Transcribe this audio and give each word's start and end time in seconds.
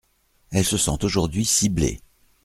Elle 0.49 0.65
se 0.65 0.77
sent 0.79 1.03
aujourd’hui 1.05 1.45
ciblée. 1.45 2.01